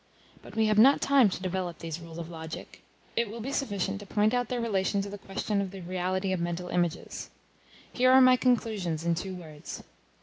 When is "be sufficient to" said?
3.39-4.07